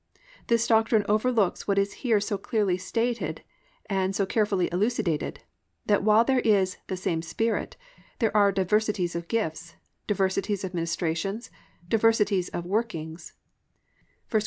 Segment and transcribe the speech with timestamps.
[0.47, 3.43] This doctrine overlooks what is here so clearly stated
[3.87, 5.43] and so carefully elucidated,
[5.85, 7.77] that while there is +"the same Spirit"
[8.17, 9.75] "there are diversities of gifts"
[10.07, 11.51] "diversities of ministrations,"
[11.87, 13.33] "diversities of workings"
[14.31, 14.39] (1 Cor.